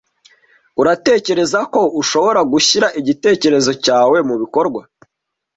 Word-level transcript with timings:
Uratekereza 0.81 1.59
ko 1.73 1.81
ushobora 2.01 2.41
gushyira 2.51 2.87
igitekerezo 2.99 3.71
cyawe 3.85 4.17
mubikorwa? 4.27 4.81